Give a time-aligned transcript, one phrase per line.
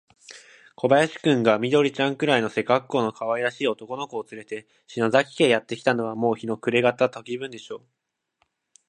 [0.73, 7.75] 小林君が、緑ちゃんくらいの背かっこうのかわいらしい男の子をつれて、篠崎家へやってきたのは、もう日の暮れがた時分でした。